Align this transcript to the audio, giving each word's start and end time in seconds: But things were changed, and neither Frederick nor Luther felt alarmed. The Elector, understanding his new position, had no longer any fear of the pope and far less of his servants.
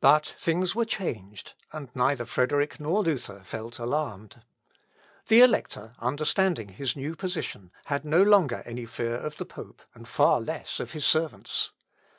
But 0.00 0.34
things 0.38 0.74
were 0.74 0.86
changed, 0.86 1.52
and 1.70 1.90
neither 1.94 2.24
Frederick 2.24 2.80
nor 2.80 3.02
Luther 3.02 3.42
felt 3.44 3.78
alarmed. 3.78 4.40
The 5.26 5.42
Elector, 5.42 5.92
understanding 5.98 6.70
his 6.70 6.96
new 6.96 7.14
position, 7.14 7.70
had 7.84 8.06
no 8.06 8.22
longer 8.22 8.62
any 8.64 8.86
fear 8.86 9.16
of 9.16 9.36
the 9.36 9.44
pope 9.44 9.82
and 9.94 10.08
far 10.08 10.40
less 10.40 10.80
of 10.80 10.92
his 10.92 11.04
servants. 11.04 11.72